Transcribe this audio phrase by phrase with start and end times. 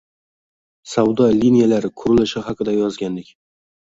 [0.93, 3.31] savdo liniyalari qurilishi haqida yozgandik